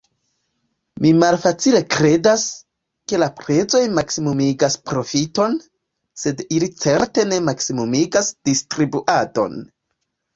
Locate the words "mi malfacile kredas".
1.03-2.45